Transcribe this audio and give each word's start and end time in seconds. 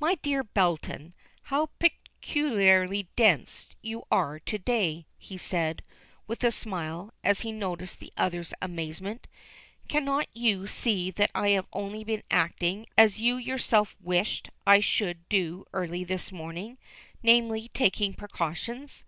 "My 0.00 0.14
dear 0.14 0.42
Belton, 0.42 1.12
how 1.52 1.66
peculiarly 1.78 3.08
dense 3.14 3.68
you 3.82 4.04
are 4.10 4.38
to 4.40 4.56
day," 4.56 5.04
he 5.18 5.36
said, 5.36 5.82
with 6.26 6.42
a 6.42 6.50
smile, 6.50 7.12
as 7.22 7.40
he 7.42 7.52
noticed 7.52 7.98
the 8.00 8.10
other's 8.16 8.54
amazement. 8.62 9.26
"Cannot 9.86 10.28
you 10.32 10.66
see 10.66 11.10
that 11.10 11.30
I 11.34 11.50
have 11.50 11.66
only 11.74 12.04
been 12.04 12.22
acting 12.30 12.86
as 12.96 13.20
you 13.20 13.36
yourself 13.36 13.94
wished 14.00 14.48
I 14.66 14.80
should 14.80 15.28
do 15.28 15.66
early 15.74 16.04
this 16.04 16.32
morning 16.32 16.78
namely, 17.22 17.68
taking 17.74 18.14
precautions? 18.14 19.04